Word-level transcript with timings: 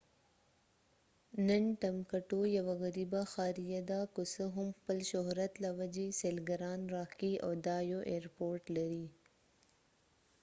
نن 1.47 1.63
ټمبکټو 1.81 2.41
یوه 2.57 2.73
غریبه 2.83 3.21
ښاریه 3.31 3.81
ده 3.89 3.99
که 4.13 4.21
څه 4.33 4.43
هم 4.55 4.67
خپل 4.77 4.97
شهرت 5.11 5.53
له 5.63 5.69
وجې 5.79 6.07
سېلګران 6.19 6.79
راښکي 6.93 7.33
او 7.45 7.51
دا 7.67 7.77
یو 7.91 8.01
اېیرپورټ 8.11 8.63
لري 8.77 9.07